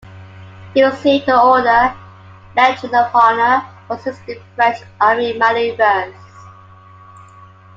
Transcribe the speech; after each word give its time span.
He 0.73 0.83
received 0.83 1.27
the 1.27 1.39
Order, 1.39 1.93
Legion 2.57 2.95
of 2.95 3.13
Honor, 3.13 3.63
for 3.85 3.97
assisting 3.97 4.41
French 4.55 4.79
Army 4.99 5.37
maneuvers. 5.37 6.15